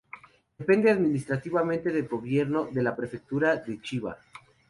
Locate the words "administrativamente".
0.89-1.91